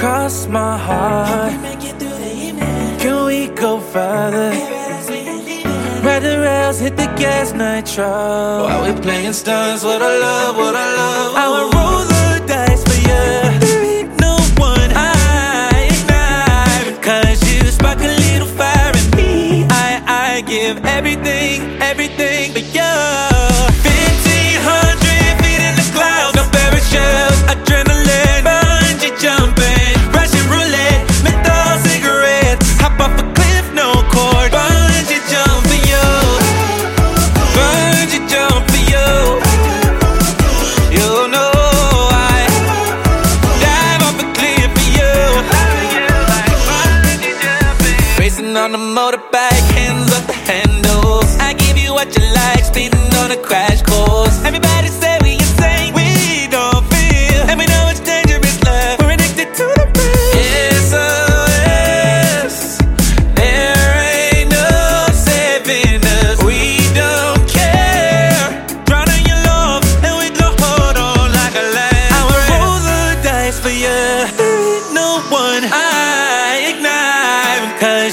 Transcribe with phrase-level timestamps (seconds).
[0.00, 1.52] cross my heart.
[3.02, 4.50] Can we go further?
[6.02, 8.08] Ride the rails, hit the gas, nitro.
[8.64, 11.30] While we playing stunts, what I love, what I love.
[11.42, 13.24] I would roll the dice for you.
[13.60, 15.20] There ain't no one I
[48.56, 51.36] On the motorbike, hands off the handles.
[51.38, 54.59] I give you what you like, speeding on a crash course.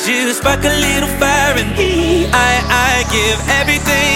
[0.08, 2.28] you spark a little fire in me.
[2.32, 4.07] I, I give everything.